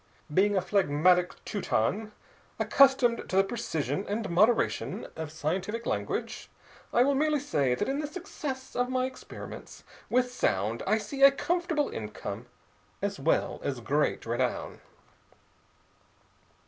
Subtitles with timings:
[0.33, 2.11] Being a phlegmatic Teuton,
[2.57, 6.49] accustomed to the precision and moderation of scientific language,
[6.91, 11.21] I will merely say that in the success of my experiments with sound I see
[11.21, 12.47] a comfortable income,
[12.99, 14.81] as well as great renown.